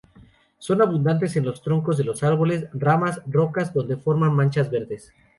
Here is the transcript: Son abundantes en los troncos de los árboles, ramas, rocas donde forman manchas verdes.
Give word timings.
Son 0.57 0.81
abundantes 0.81 1.35
en 1.35 1.45
los 1.45 1.61
troncos 1.61 1.95
de 1.95 2.03
los 2.03 2.23
árboles, 2.23 2.67
ramas, 2.73 3.21
rocas 3.27 3.71
donde 3.71 3.97
forman 3.97 4.33
manchas 4.33 4.71
verdes. 4.71 5.13